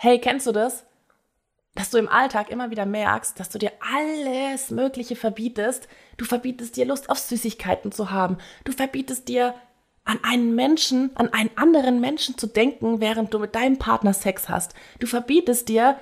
[0.00, 0.84] hey, kennst du das?
[1.74, 5.88] Dass du im Alltag immer wieder merkst, dass du dir alles Mögliche verbietest.
[6.16, 8.38] Du verbietest dir Lust auf Süßigkeiten zu haben.
[8.64, 9.54] Du verbietest dir
[10.04, 14.48] an einen Menschen, an einen anderen Menschen zu denken, während du mit deinem Partner Sex
[14.48, 14.74] hast.
[15.00, 15.98] Du verbietest dir,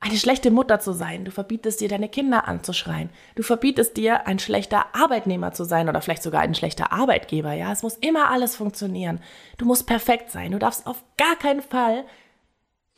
[0.00, 1.24] eine schlechte Mutter zu sein.
[1.24, 3.10] Du verbietest dir, deine Kinder anzuschreien.
[3.36, 7.52] Du verbietest dir, ein schlechter Arbeitnehmer zu sein oder vielleicht sogar ein schlechter Arbeitgeber.
[7.52, 9.20] Ja, es muss immer alles funktionieren.
[9.58, 10.52] Du musst perfekt sein.
[10.52, 12.04] Du darfst auf gar keinen Fall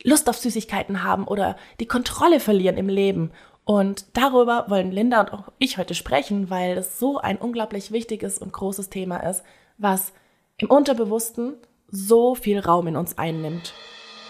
[0.03, 3.31] Lust auf Süßigkeiten haben oder die Kontrolle verlieren im Leben.
[3.65, 8.37] Und darüber wollen Linda und auch ich heute sprechen, weil das so ein unglaublich wichtiges
[8.37, 9.43] und großes Thema ist,
[9.77, 10.13] was
[10.57, 11.55] im Unterbewussten
[11.89, 13.73] so viel Raum in uns einnimmt.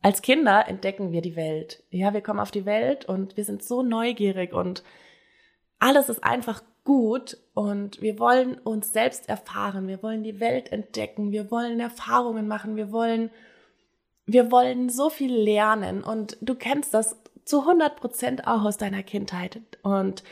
[0.00, 1.82] Als Kinder entdecken wir die Welt.
[1.90, 4.84] Ja, wir kommen auf die Welt und wir sind so neugierig und
[5.80, 11.32] alles ist einfach gut und wir wollen uns selbst erfahren, wir wollen die Welt entdecken,
[11.32, 13.30] wir wollen Erfahrungen machen, wir wollen,
[14.24, 16.02] wir wollen so viel lernen.
[16.02, 19.60] Und du kennst das zu 100 Prozent auch aus deiner Kindheit.
[19.82, 20.22] Und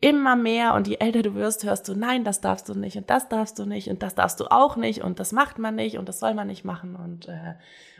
[0.00, 3.10] immer mehr und je älter du wirst, hörst du, nein, das darfst du nicht und
[3.10, 5.98] das darfst du nicht und das darfst du auch nicht und das macht man nicht
[5.98, 7.54] und das soll man nicht machen und äh,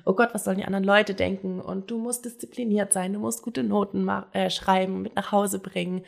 [0.06, 1.60] oh Gott, was sollen die anderen Leute denken?
[1.60, 6.04] Und du musst diszipliniert sein, du musst gute Noten äh, schreiben, mit nach Hause bringen,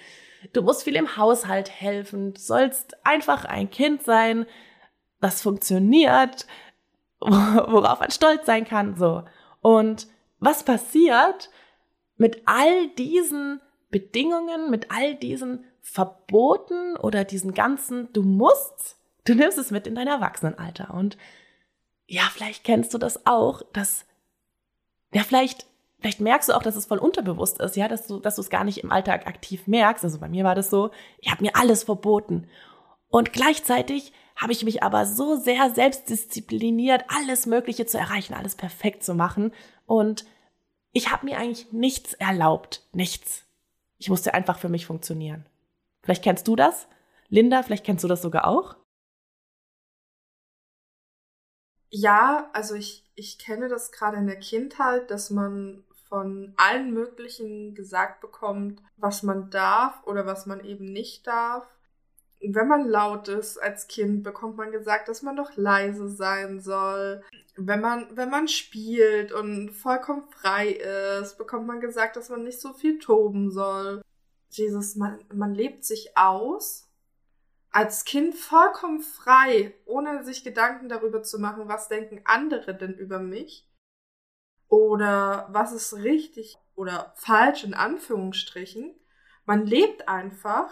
[0.54, 4.46] du musst viel im Haushalt helfen, du sollst einfach ein Kind sein,
[5.20, 6.46] das funktioniert,
[7.20, 9.24] worauf man stolz sein kann, so.
[9.60, 10.08] Und
[10.40, 11.50] was passiert
[12.16, 19.58] mit all diesen Bedingungen, mit all diesen Verboten oder diesen ganzen, du musst, du nimmst
[19.58, 20.94] es mit in dein Erwachsenenalter.
[20.94, 21.18] Und
[22.06, 24.06] ja, vielleicht kennst du das auch, dass,
[25.12, 25.66] ja, vielleicht,
[25.98, 28.50] vielleicht merkst du auch, dass es voll unterbewusst ist, ja, dass du, dass du es
[28.50, 30.04] gar nicht im Alltag aktiv merkst.
[30.04, 32.48] Also bei mir war das so, ich habe mir alles verboten.
[33.08, 39.04] Und gleichzeitig habe ich mich aber so sehr selbstdiszipliniert, alles Mögliche zu erreichen, alles perfekt
[39.04, 39.52] zu machen.
[39.84, 40.24] Und
[40.92, 42.82] ich habe mir eigentlich nichts erlaubt.
[42.92, 43.44] Nichts.
[43.98, 45.44] Ich musste einfach für mich funktionieren.
[46.02, 46.88] Vielleicht kennst du das.
[47.28, 48.76] Linda, vielleicht kennst du das sogar auch.
[51.90, 57.74] Ja, also ich, ich kenne das gerade in der Kindheit, dass man von allen möglichen
[57.74, 61.66] gesagt bekommt, was man darf oder was man eben nicht darf.
[62.40, 67.22] Wenn man laut ist als Kind, bekommt man gesagt, dass man doch leise sein soll.
[67.56, 70.70] Wenn man, wenn man spielt und vollkommen frei
[71.20, 74.02] ist, bekommt man gesagt, dass man nicht so viel toben soll.
[74.52, 76.88] Jesus, man, man lebt sich aus,
[77.70, 83.18] als Kind vollkommen frei, ohne sich Gedanken darüber zu machen, was denken andere denn über
[83.18, 83.66] mich
[84.68, 88.94] oder was ist richtig oder falsch in Anführungsstrichen.
[89.46, 90.70] Man lebt einfach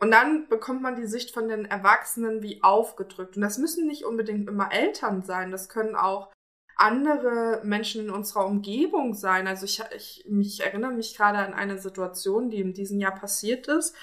[0.00, 3.36] und dann bekommt man die Sicht von den Erwachsenen wie aufgedrückt.
[3.36, 6.32] Und das müssen nicht unbedingt immer Eltern sein, das können auch
[6.78, 9.46] andere Menschen in unserer Umgebung sein.
[9.46, 13.66] Also ich, ich mich erinnere mich gerade an eine Situation, die in diesem Jahr passiert
[13.66, 13.94] ist,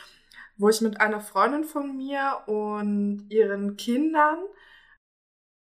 [0.57, 4.39] wo ich mit einer Freundin von mir und ihren Kindern,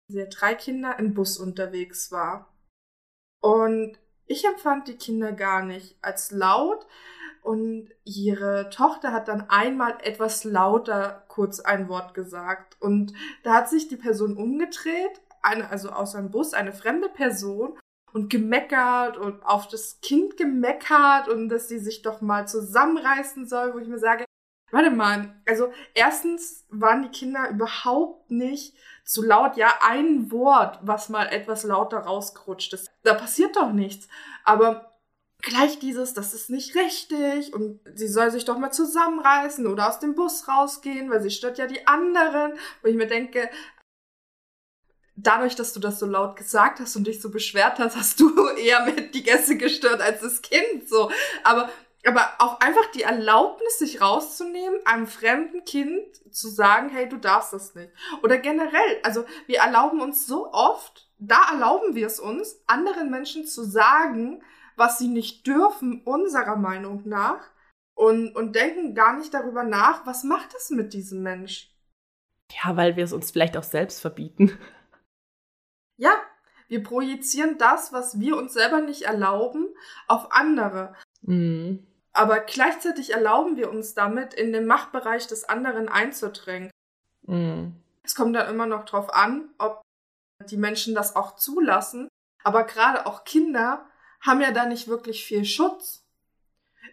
[0.08, 2.54] sie hat drei Kinder, im Bus unterwegs war.
[3.42, 6.86] Und ich empfand die Kinder gar nicht als laut.
[7.42, 12.76] Und ihre Tochter hat dann einmal etwas lauter kurz ein Wort gesagt.
[12.80, 17.78] Und da hat sich die Person umgedreht, eine, also aus einem Bus, eine fremde Person
[18.12, 23.74] und gemeckert und auf das Kind gemeckert und dass sie sich doch mal zusammenreißen soll,
[23.74, 24.24] wo ich mir sage,
[24.70, 29.56] warte mal, also erstens waren die Kinder überhaupt nicht zu laut.
[29.56, 32.88] Ja, ein Wort, was mal etwas lauter rausgerutscht ist.
[33.02, 34.08] Da passiert doch nichts.
[34.44, 34.98] Aber
[35.42, 39.98] gleich dieses, das ist nicht richtig und sie soll sich doch mal zusammenreißen oder aus
[39.98, 42.52] dem Bus rausgehen, weil sie stört ja die anderen.
[42.82, 43.48] Wo ich mir denke,
[45.22, 48.48] dadurch, dass du das so laut gesagt hast und dich so beschwert hast, hast du
[48.56, 51.10] eher mit die Gäste gestört als das Kind, so.
[51.44, 51.70] Aber,
[52.06, 57.52] aber auch einfach die Erlaubnis, sich rauszunehmen, einem fremden Kind zu sagen, hey, du darfst
[57.52, 57.90] das nicht.
[58.22, 63.46] Oder generell, also wir erlauben uns so oft, da erlauben wir es uns, anderen Menschen
[63.46, 64.42] zu sagen,
[64.76, 67.50] was sie nicht dürfen, unserer Meinung nach,
[68.00, 71.70] und, und denken gar nicht darüber nach, was macht es mit diesem Mensch.
[72.50, 74.58] Ja, weil wir es uns vielleicht auch selbst verbieten.
[76.00, 76.12] Ja,
[76.68, 79.68] wir projizieren das, was wir uns selber nicht erlauben,
[80.08, 80.94] auf andere.
[81.20, 81.86] Mhm.
[82.14, 86.70] Aber gleichzeitig erlauben wir uns damit, in den Machtbereich des anderen einzudrängen.
[87.26, 87.74] Mhm.
[88.02, 89.82] Es kommt dann immer noch drauf an, ob
[90.46, 92.08] die Menschen das auch zulassen.
[92.44, 93.86] Aber gerade auch Kinder
[94.22, 96.02] haben ja da nicht wirklich viel Schutz.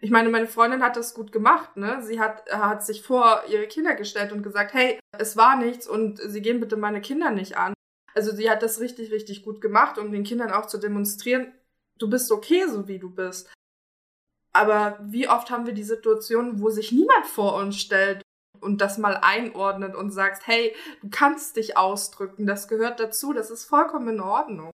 [0.02, 2.04] Ich meine, meine Freundin hat das gut gemacht, ne?
[2.04, 6.20] Sie hat, hat sich vor ihre Kinder gestellt und gesagt, hey, es war nichts und
[6.20, 7.74] sie gehen bitte meine Kinder nicht an.
[8.18, 11.54] Also sie hat das richtig, richtig gut gemacht, um den Kindern auch zu demonstrieren,
[12.00, 13.48] du bist okay, so wie du bist.
[14.54, 18.24] Aber wie oft haben wir die Situation, wo sich niemand vor uns stellt
[18.60, 23.52] und das mal einordnet und sagt, hey, du kannst dich ausdrücken, das gehört dazu, das
[23.52, 24.72] ist vollkommen in Ordnung.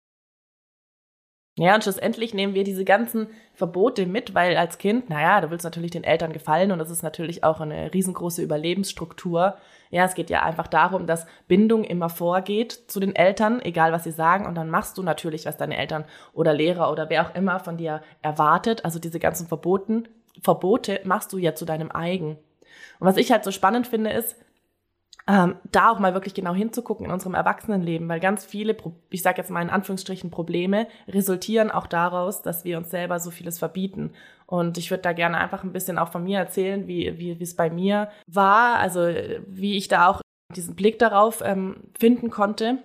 [1.55, 5.63] Ja, und schlussendlich nehmen wir diese ganzen Verbote mit, weil als Kind, naja, du willst
[5.63, 9.57] natürlich den Eltern gefallen und das ist natürlich auch eine riesengroße Überlebensstruktur.
[9.91, 14.03] Ja, es geht ja einfach darum, dass Bindung immer vorgeht zu den Eltern, egal was
[14.03, 17.35] sie sagen, und dann machst du natürlich, was deine Eltern oder Lehrer oder wer auch
[17.35, 18.83] immer von dir erwartet.
[18.83, 20.07] Also diese ganzen Verboten,
[20.41, 22.39] Verbote machst du ja zu deinem eigen.
[22.99, 24.35] Und was ich halt so spannend finde, ist,
[25.25, 28.75] ähm, da auch mal wirklich genau hinzugucken in unserem Erwachsenenleben, weil ganz viele,
[29.09, 33.31] ich sage jetzt mal in Anführungsstrichen, Probleme resultieren auch daraus, dass wir uns selber so
[33.31, 34.11] vieles verbieten.
[34.45, 37.55] Und ich würde da gerne einfach ein bisschen auch von mir erzählen, wie, wie, es
[37.55, 39.07] bei mir war, also
[39.47, 40.21] wie ich da auch
[40.55, 42.79] diesen Blick darauf ähm, finden konnte.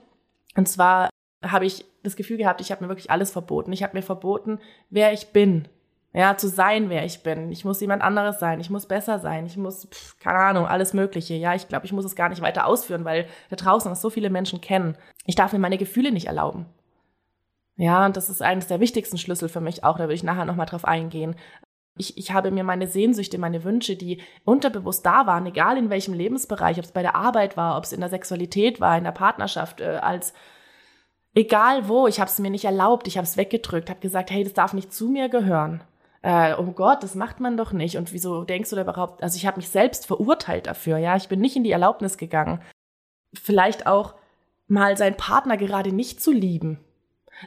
[0.55, 1.11] Und zwar
[1.44, 3.73] habe ich das Gefühl gehabt, ich habe mir wirklich alles verboten.
[3.73, 4.61] Ich habe mir verboten,
[4.91, 5.69] wer ich bin.
[6.19, 7.53] Ja, zu sein, wer ich bin.
[7.53, 8.59] Ich muss jemand anderes sein.
[8.59, 9.47] Ich muss besser sein.
[9.47, 11.35] Ich muss, pff, keine Ahnung, alles Mögliche.
[11.35, 14.11] Ja, ich glaube, ich muss es gar nicht weiter ausführen, weil da draußen das so
[14.11, 14.99] viele Menschen kennen.
[15.26, 16.67] Ich darf mir meine Gefühle nicht erlauben.
[17.76, 19.97] Ja, und das ist eines der wichtigsten Schlüssel für mich auch.
[19.97, 21.37] Da würde ich nachher nochmal drauf eingehen.
[21.97, 26.15] Ich, ich habe mir meine Sehnsüchte, meine Wünsche, die unterbewusst da waren, egal in welchem
[26.15, 29.12] Lebensbereich, ob es bei der Arbeit war, ob es in der Sexualität war, in der
[29.12, 30.32] Partnerschaft, äh, als
[31.37, 34.43] egal wo, ich habe es mir nicht erlaubt, ich habe es weggedrückt, habe gesagt, hey,
[34.43, 35.81] das darf nicht zu mir gehören
[36.23, 37.97] äh, oh Gott, das macht man doch nicht.
[37.97, 39.23] Und wieso denkst du da überhaupt?
[39.23, 41.17] Also ich habe mich selbst verurteilt dafür, ja.
[41.17, 42.61] Ich bin nicht in die Erlaubnis gegangen.
[43.35, 44.15] Vielleicht auch
[44.67, 46.81] mal seinen Partner gerade nicht zu lieben.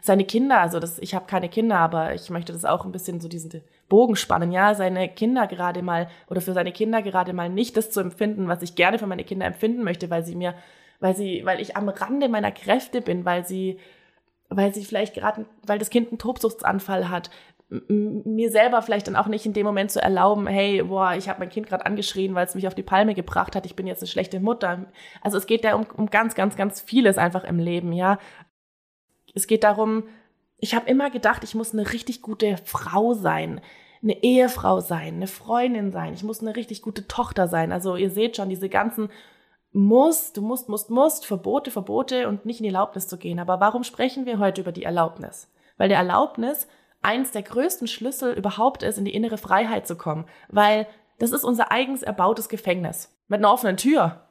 [0.01, 3.19] Seine Kinder, also das, ich habe keine Kinder, aber ich möchte das auch ein bisschen
[3.19, 7.50] so diesen Bogen spannen, ja, seine Kinder gerade mal oder für seine Kinder gerade mal
[7.50, 10.56] nicht das zu empfinden, was ich gerne für meine Kinder empfinden möchte, weil sie mir,
[11.01, 13.79] weil sie, weil ich am Rande meiner Kräfte bin, weil sie,
[14.47, 17.29] weil sie vielleicht gerade, weil das Kind einen Tobsuchtsanfall hat,
[17.88, 21.39] mir selber vielleicht dann auch nicht in dem Moment zu erlauben, hey, boah, ich habe
[21.39, 24.01] mein Kind gerade angeschrien, weil es mich auf die Palme gebracht hat, ich bin jetzt
[24.01, 24.88] eine schlechte Mutter.
[25.21, 28.19] Also es geht da um, um ganz, ganz, ganz vieles einfach im Leben, ja.
[29.33, 30.03] Es geht darum,
[30.57, 33.62] ich habe immer gedacht, ich muss eine richtig gute Frau sein,
[34.03, 37.71] eine Ehefrau sein, eine Freundin sein, ich muss eine richtig gute Tochter sein.
[37.71, 39.09] Also ihr seht schon, diese ganzen
[39.71, 43.39] muss, du musst, musst, musst, Verbote, Verbote und nicht in die Erlaubnis zu gehen.
[43.39, 45.50] Aber warum sprechen wir heute über die Erlaubnis?
[45.77, 46.68] Weil der Erlaubnis
[47.01, 50.88] eins der größten Schlüssel überhaupt ist, in die innere Freiheit zu kommen, weil
[51.19, 54.27] das ist unser eigens erbautes Gefängnis mit einer offenen Tür.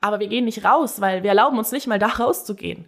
[0.00, 2.86] Aber wir gehen nicht raus, weil wir erlauben uns nicht mal da rauszugehen.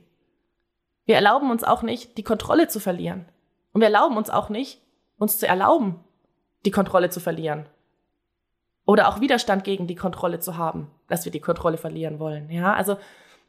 [1.04, 3.26] Wir erlauben uns auch nicht, die Kontrolle zu verlieren.
[3.72, 4.81] Und wir erlauben uns auch nicht,
[5.19, 6.00] uns zu erlauben,
[6.64, 7.66] die Kontrolle zu verlieren.
[8.87, 12.50] Oder auch Widerstand gegen die Kontrolle zu haben, dass wir die Kontrolle verlieren wollen.
[12.50, 12.96] Ja, also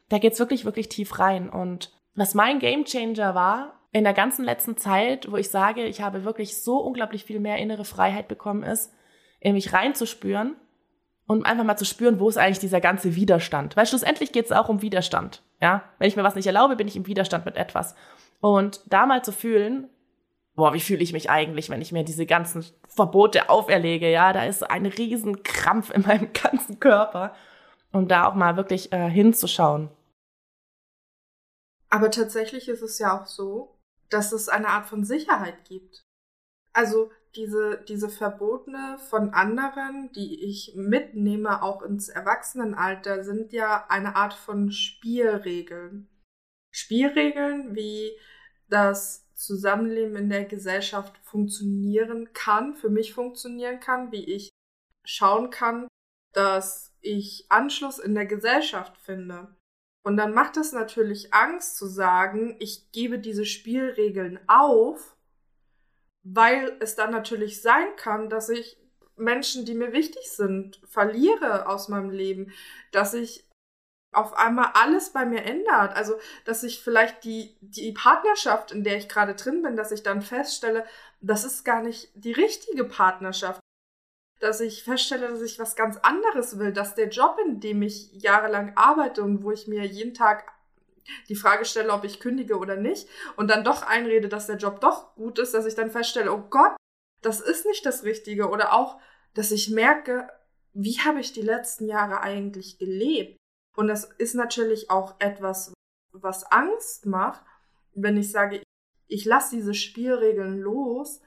[0.08, 1.48] da geht's wirklich, wirklich tief rein.
[1.48, 6.24] Und was mein Gamechanger war, in der ganzen letzten Zeit, wo ich sage, ich habe
[6.24, 8.92] wirklich so unglaublich viel mehr innere Freiheit bekommen, ist,
[9.38, 10.56] in mich reinzuspüren
[11.28, 13.76] und einfach mal zu spüren, wo ist eigentlich dieser ganze Widerstand.
[13.76, 15.44] Weil schlussendlich geht es auch um Widerstand.
[15.60, 17.94] Ja, wenn ich mir was nicht erlaube, bin ich im Widerstand mit etwas.
[18.40, 19.88] Und da mal zu fühlen,
[20.56, 24.10] boah, wie fühle ich mich eigentlich, wenn ich mir diese ganzen Verbote auferlege?
[24.10, 27.32] Ja, da ist ein riesen Krampf in meinem ganzen Körper.
[27.92, 29.88] Und da auch mal wirklich äh, hinzuschauen.
[31.90, 33.73] Aber tatsächlich ist es ja auch so,
[34.14, 36.04] dass es eine Art von Sicherheit gibt.
[36.72, 44.14] Also diese, diese Verbotene von anderen, die ich mitnehme, auch ins Erwachsenenalter, sind ja eine
[44.14, 46.08] Art von Spielregeln.
[46.72, 48.12] Spielregeln, wie
[48.68, 54.50] das Zusammenleben in der Gesellschaft funktionieren kann, für mich funktionieren kann, wie ich
[55.04, 55.88] schauen kann,
[56.32, 59.56] dass ich Anschluss in der Gesellschaft finde.
[60.04, 65.16] Und dann macht es natürlich Angst zu sagen, ich gebe diese Spielregeln auf,
[66.22, 68.76] weil es dann natürlich sein kann, dass ich
[69.16, 72.52] Menschen, die mir wichtig sind, verliere aus meinem Leben,
[72.92, 73.48] dass ich
[74.12, 75.96] auf einmal alles bei mir ändert.
[75.96, 80.02] Also, dass ich vielleicht die, die Partnerschaft, in der ich gerade drin bin, dass ich
[80.02, 80.84] dann feststelle,
[81.20, 83.60] das ist gar nicht die richtige Partnerschaft
[84.44, 88.12] dass ich feststelle, dass ich was ganz anderes will, dass der Job, in dem ich
[88.12, 90.52] jahrelang arbeite und wo ich mir jeden Tag
[91.28, 94.80] die Frage stelle, ob ich kündige oder nicht und dann doch einrede, dass der Job
[94.80, 96.76] doch gut ist, dass ich dann feststelle, oh Gott,
[97.22, 98.50] das ist nicht das Richtige.
[98.50, 99.00] Oder auch,
[99.32, 100.28] dass ich merke,
[100.74, 103.38] wie habe ich die letzten Jahre eigentlich gelebt?
[103.76, 105.72] Und das ist natürlich auch etwas,
[106.12, 107.42] was Angst macht,
[107.94, 108.62] wenn ich sage,
[109.08, 111.20] ich lasse diese Spielregeln los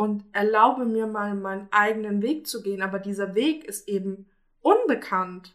[0.00, 4.30] und erlaube mir mal meinen eigenen Weg zu gehen, aber dieser Weg ist eben
[4.62, 5.54] unbekannt.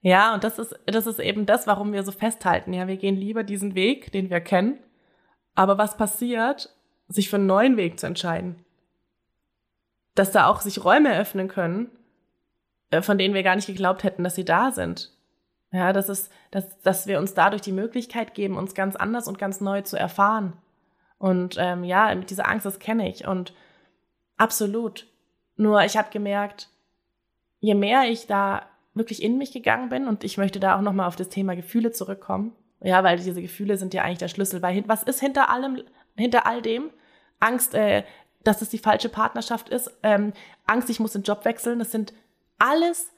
[0.00, 2.72] Ja, und das ist, das ist eben das, warum wir so festhalten.
[2.72, 4.78] Ja, wir gehen lieber diesen Weg, den wir kennen.
[5.56, 6.72] Aber was passiert,
[7.08, 8.64] sich für einen neuen Weg zu entscheiden?
[10.14, 11.90] Dass da auch sich Räume öffnen können,
[12.90, 15.12] äh, von denen wir gar nicht geglaubt hätten, dass sie da sind.
[15.72, 19.36] Ja, das ist, dass, dass wir uns dadurch die Möglichkeit geben, uns ganz anders und
[19.36, 20.52] ganz neu zu erfahren.
[21.18, 23.26] Und ähm, ja, mit dieser Angst, das kenne ich.
[23.26, 23.52] Und
[24.36, 25.06] absolut.
[25.56, 26.68] Nur ich habe gemerkt,
[27.60, 28.62] je mehr ich da
[28.94, 31.92] wirklich in mich gegangen bin, und ich möchte da auch nochmal auf das Thema Gefühle
[31.92, 32.52] zurückkommen.
[32.80, 34.62] Ja, weil diese Gefühle sind ja eigentlich der Schlüssel.
[34.62, 35.82] Weil was ist hinter allem,
[36.16, 36.90] hinter all dem?
[37.40, 38.04] Angst, äh,
[38.44, 39.90] dass es die falsche Partnerschaft ist.
[40.02, 40.32] Ähm,
[40.66, 41.80] Angst, ich muss den Job wechseln.
[41.80, 42.12] Das sind
[42.58, 43.10] alles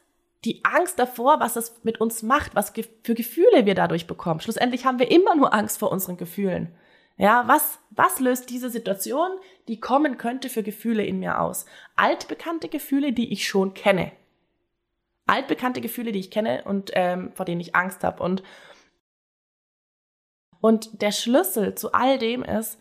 [0.45, 4.41] die Angst davor, was es mit uns macht, was für Gefühle wir dadurch bekommen.
[4.41, 6.75] Schlussendlich haben wir immer nur Angst vor unseren Gefühlen.
[7.21, 9.31] Ja, was, was löst diese Situation,
[9.69, 11.67] die kommen könnte, für Gefühle in mir aus?
[11.95, 14.11] Altbekannte Gefühle, die ich schon kenne.
[15.27, 18.23] Altbekannte Gefühle, die ich kenne und ähm, vor denen ich Angst habe.
[18.23, 18.43] Und,
[20.63, 22.81] und der Schlüssel zu all dem ist,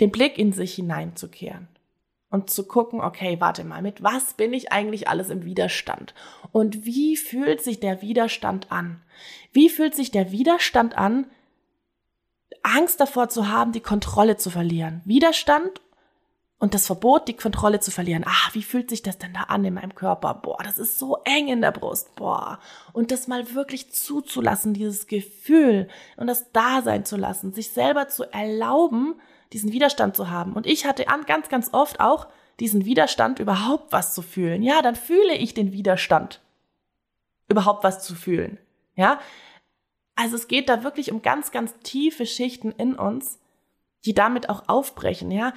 [0.00, 1.68] den Blick in sich hineinzukehren
[2.28, 6.12] und zu gucken, okay, warte mal, mit was bin ich eigentlich alles im Widerstand?
[6.50, 9.00] Und wie fühlt sich der Widerstand an?
[9.52, 11.30] Wie fühlt sich der Widerstand an,
[12.62, 15.00] Angst davor zu haben, die Kontrolle zu verlieren?
[15.04, 15.80] Widerstand
[16.62, 18.24] und das Verbot, die Kontrolle zu verlieren.
[18.24, 20.34] Ah, wie fühlt sich das denn da an in meinem Körper?
[20.34, 22.14] Boah, das ist so eng in der Brust.
[22.14, 22.60] Boah.
[22.92, 28.06] Und das mal wirklich zuzulassen, dieses Gefühl und das da sein zu lassen, sich selber
[28.08, 29.16] zu erlauben,
[29.52, 30.52] diesen Widerstand zu haben.
[30.52, 32.28] Und ich hatte an, ganz, ganz oft auch
[32.60, 34.62] diesen Widerstand, überhaupt was zu fühlen.
[34.62, 36.40] Ja, dann fühle ich den Widerstand,
[37.48, 38.58] überhaupt was zu fühlen.
[38.94, 39.18] Ja,
[40.22, 43.40] also es geht da wirklich um ganz, ganz tiefe Schichten in uns,
[44.04, 45.32] die damit auch aufbrechen.
[45.32, 45.52] Ja,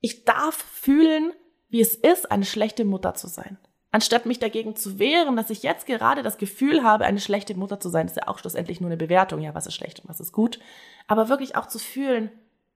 [0.00, 1.32] ich darf fühlen,
[1.68, 3.58] wie es ist, eine schlechte Mutter zu sein.
[3.92, 7.78] Anstatt mich dagegen zu wehren, dass ich jetzt gerade das Gefühl habe, eine schlechte Mutter
[7.78, 10.18] zu sein, ist ja auch schlussendlich nur eine Bewertung, ja, was ist schlecht und was
[10.18, 10.58] ist gut.
[11.06, 12.32] Aber wirklich auch zu fühlen,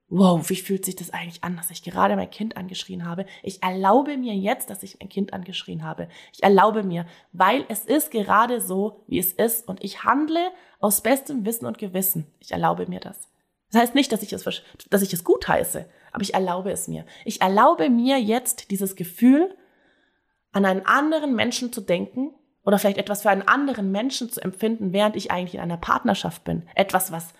[0.09, 3.27] wow, wie fühlt sich das eigentlich an, dass ich gerade mein Kind angeschrien habe?
[3.43, 6.09] Ich erlaube mir jetzt, dass ich mein Kind angeschrien habe.
[6.33, 11.01] Ich erlaube mir, weil es ist gerade so, wie es ist und ich handle aus
[11.01, 12.27] bestem Wissen und Gewissen.
[12.39, 13.29] Ich erlaube mir das.
[13.73, 14.45] Das heißt nicht, dass ich es,
[14.91, 17.05] dass ich es gut heiße, aber ich erlaube es mir.
[17.25, 19.57] Ich erlaube mir jetzt dieses Gefühl,
[20.53, 22.33] an einen anderen Menschen zu denken
[22.65, 26.45] oder vielleicht etwas für einen anderen Menschen zu empfinden, während ich eigentlich in einer Partnerschaft
[26.45, 26.63] bin.
[26.75, 27.35] Etwas, was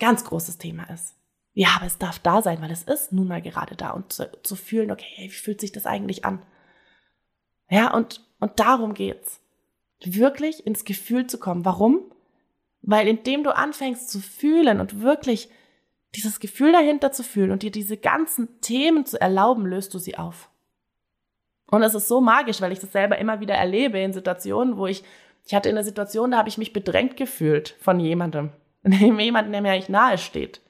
[0.00, 1.17] ganz großes Thema ist.
[1.58, 4.30] Ja, aber es darf da sein, weil es ist nun mal gerade da und zu,
[4.44, 6.40] zu fühlen, okay, wie fühlt sich das eigentlich an?
[7.68, 9.40] Ja, und, und darum geht's.
[10.04, 11.64] Wirklich ins Gefühl zu kommen.
[11.64, 12.12] Warum?
[12.82, 15.48] Weil indem du anfängst zu fühlen und wirklich
[16.14, 20.16] dieses Gefühl dahinter zu fühlen und dir diese ganzen Themen zu erlauben, löst du sie
[20.16, 20.50] auf.
[21.66, 24.86] Und es ist so magisch, weil ich das selber immer wieder erlebe in Situationen, wo
[24.86, 25.02] ich,
[25.44, 28.52] ich hatte in einer Situation, da habe ich mich bedrängt gefühlt von jemandem.
[28.84, 30.60] Jemandem, der mir eigentlich nahe steht.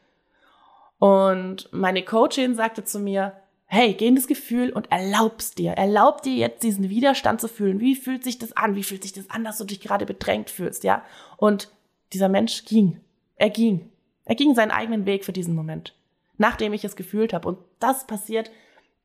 [0.99, 3.35] Und meine Coachin sagte zu mir,
[3.67, 7.81] hey, geh in das Gefühl und erlaubst dir, erlaub dir jetzt diesen Widerstand zu fühlen.
[7.81, 8.75] Wie fühlt sich das an?
[8.75, 11.03] Wie fühlt sich das an, dass du dich gerade bedrängt fühlst, ja?
[11.37, 11.71] Und
[12.13, 13.01] dieser Mensch ging.
[13.37, 13.91] Er ging.
[14.25, 15.95] Er ging seinen eigenen Weg für diesen Moment,
[16.39, 17.49] nachdem ich es gefühlt habe.
[17.49, 18.51] Und das passiert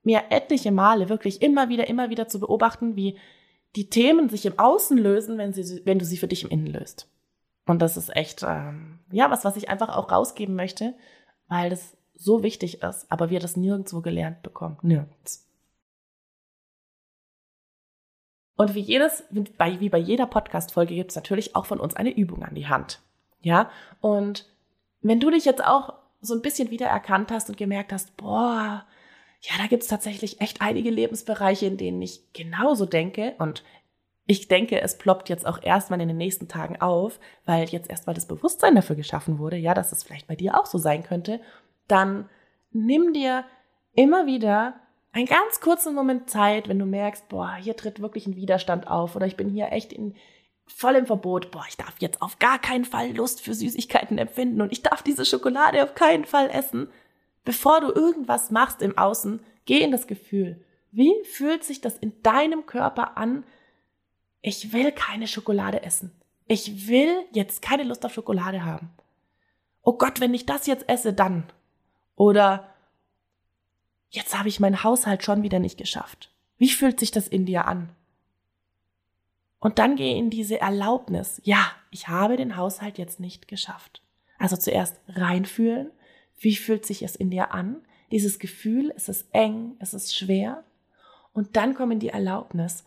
[0.03, 3.17] mir etliche Male, wirklich immer wieder, immer wieder zu beobachten, wie
[3.75, 6.67] die Themen sich im Außen lösen, wenn, sie, wenn du sie für dich im Innen
[6.67, 7.07] löst.
[7.65, 10.93] Und das ist echt, ähm, ja, was, was ich einfach auch rausgeben möchte,
[11.47, 14.77] weil das so wichtig ist, aber wir das nirgendwo gelernt bekommen.
[14.81, 15.47] Nirgends.
[18.55, 22.43] Und wie jedes, wie bei jeder Podcast-Folge gibt es natürlich auch von uns eine Übung
[22.43, 23.01] an die Hand.
[23.41, 23.69] Ja,
[23.99, 24.47] und
[25.01, 28.85] wenn du dich jetzt auch so ein bisschen wiedererkannt hast und gemerkt hast, boah,
[29.41, 33.63] ja, da gibt es tatsächlich echt einige Lebensbereiche, in denen ich genauso denke und
[34.25, 38.13] ich denke, es ploppt jetzt auch erstmal in den nächsten Tagen auf, weil jetzt erstmal
[38.13, 41.41] das Bewusstsein dafür geschaffen wurde, ja, dass es vielleicht bei dir auch so sein könnte,
[41.87, 42.29] dann
[42.71, 43.43] nimm dir
[43.93, 44.75] immer wieder
[45.11, 49.15] einen ganz kurzen Moment Zeit, wenn du merkst, boah, hier tritt wirklich ein Widerstand auf
[49.15, 50.15] oder ich bin hier echt in
[50.65, 54.61] voll im Verbot, boah, ich darf jetzt auf gar keinen Fall Lust für Süßigkeiten empfinden
[54.61, 56.87] und ich darf diese Schokolade auf keinen Fall essen.
[57.43, 60.63] Bevor du irgendwas machst im Außen, geh in das Gefühl.
[60.91, 63.43] Wie fühlt sich das in deinem Körper an,
[64.43, 66.11] ich will keine Schokolade essen.
[66.47, 68.91] Ich will jetzt keine Lust auf Schokolade haben.
[69.81, 71.45] Oh Gott, wenn ich das jetzt esse, dann.
[72.15, 72.69] Oder,
[74.09, 76.29] jetzt habe ich meinen Haushalt schon wieder nicht geschafft.
[76.57, 77.89] Wie fühlt sich das in dir an?
[79.59, 81.41] Und dann gehe in diese Erlaubnis.
[81.45, 84.03] Ja, ich habe den Haushalt jetzt nicht geschafft.
[84.37, 85.89] Also zuerst reinfühlen.
[86.37, 87.77] Wie fühlt sich es in dir an?
[88.11, 90.65] Dieses Gefühl, es ist eng, es ist schwer.
[91.31, 92.83] Und dann komm in die Erlaubnis.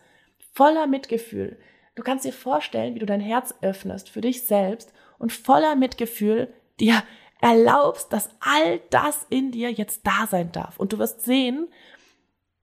[0.57, 1.59] Voller Mitgefühl.
[1.93, 6.51] Du kannst dir vorstellen, wie du dein Herz öffnest für dich selbst und voller Mitgefühl
[6.79, 7.03] dir
[7.39, 10.79] erlaubst, dass all das in dir jetzt da sein darf.
[10.79, 11.67] Und du wirst sehen,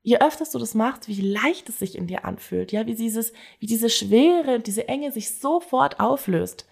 [0.03, 3.33] je öfter du das machst, wie leicht es sich in dir anfühlt, ja, wie dieses,
[3.61, 6.67] wie diese Schwere und diese Enge sich sofort auflöst.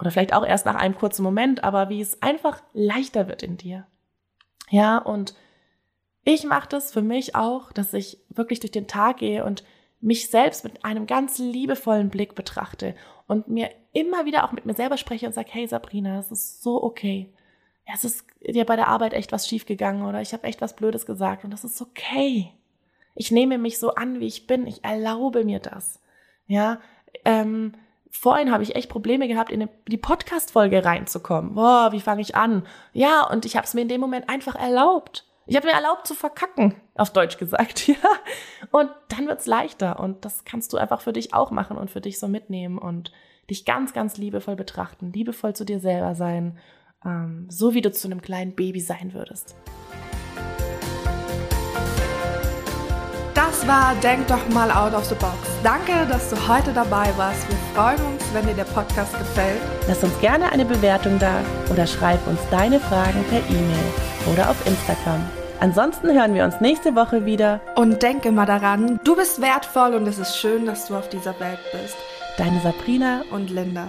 [0.00, 3.58] Oder vielleicht auch erst nach einem kurzen Moment, aber wie es einfach leichter wird in
[3.58, 3.86] dir.
[4.70, 5.36] Ja, und
[6.24, 9.62] ich mache das für mich auch, dass ich wirklich durch den Tag gehe und
[10.00, 12.94] mich selbst mit einem ganz liebevollen Blick betrachte
[13.26, 16.62] und mir immer wieder auch mit mir selber spreche und sage, hey Sabrina, es ist
[16.62, 17.32] so okay.
[17.86, 20.76] Ja, es ist dir bei der Arbeit echt was schiefgegangen oder ich habe echt was
[20.76, 22.52] Blödes gesagt und das ist okay.
[23.14, 24.66] Ich nehme mich so an, wie ich bin.
[24.66, 26.00] Ich erlaube mir das.
[26.46, 26.80] Ja,
[27.24, 27.74] ähm,
[28.10, 31.54] vorhin habe ich echt Probleme gehabt, in die Podcast-Folge reinzukommen.
[31.54, 32.66] Boah, wie fange ich an?
[32.92, 35.27] Ja, und ich habe es mir in dem Moment einfach erlaubt.
[35.48, 37.96] Ich habe mir erlaubt zu verkacken, auf Deutsch gesagt, ja.
[38.70, 42.02] Und dann wird's leichter und das kannst du einfach für dich auch machen und für
[42.02, 43.12] dich so mitnehmen und
[43.48, 46.58] dich ganz, ganz liebevoll betrachten, liebevoll zu dir selber sein,
[47.02, 49.56] ähm, so wie du zu einem kleinen Baby sein würdest.
[53.34, 55.34] Das war Denk doch mal out of the box.
[55.62, 57.48] Danke, dass du heute dabei warst.
[57.48, 59.62] Wir freuen uns, wenn dir der Podcast gefällt.
[59.86, 61.40] Lass uns gerne eine Bewertung da
[61.70, 63.92] oder schreib uns deine Fragen per E-Mail
[64.30, 65.37] oder auf Instagram.
[65.60, 67.60] Ansonsten hören wir uns nächste Woche wieder.
[67.74, 71.38] Und denke mal daran, du bist wertvoll und es ist schön, dass du auf dieser
[71.40, 71.96] Welt bist.
[72.36, 73.88] Deine Sabrina und Linda.